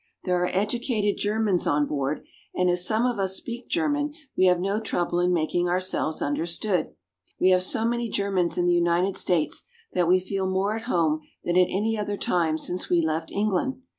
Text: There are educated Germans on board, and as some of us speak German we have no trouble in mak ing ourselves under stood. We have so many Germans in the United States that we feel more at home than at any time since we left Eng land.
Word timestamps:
There 0.23 0.41
are 0.41 0.47
educated 0.47 1.19
Germans 1.21 1.67
on 1.67 1.85
board, 1.85 2.25
and 2.55 2.71
as 2.71 2.83
some 2.83 3.05
of 3.05 3.19
us 3.19 3.35
speak 3.37 3.67
German 3.69 4.15
we 4.35 4.45
have 4.45 4.59
no 4.59 4.79
trouble 4.79 5.19
in 5.19 5.31
mak 5.31 5.53
ing 5.53 5.69
ourselves 5.69 6.23
under 6.23 6.47
stood. 6.47 6.95
We 7.39 7.51
have 7.51 7.61
so 7.61 7.85
many 7.85 8.09
Germans 8.09 8.57
in 8.57 8.65
the 8.65 8.73
United 8.73 9.15
States 9.15 9.63
that 9.93 10.07
we 10.07 10.19
feel 10.19 10.49
more 10.49 10.75
at 10.75 10.85
home 10.85 11.21
than 11.43 11.55
at 11.55 11.67
any 11.69 11.99
time 12.17 12.57
since 12.57 12.89
we 12.89 13.05
left 13.05 13.31
Eng 13.31 13.49
land. 13.49 13.81